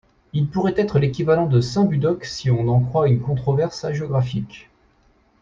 Il 0.33 0.47
pourrait 0.49 0.73
être 0.77 0.97
l'équivalent 0.97 1.45
de 1.45 1.61
Saint 1.61 1.85
Budoc 1.85 2.25
si 2.25 2.49
on 2.49 2.67
en 2.69 2.79
croit 2.79 3.07
une 3.07 3.21
controverse 3.21 3.85
hagiographique. 3.85 4.71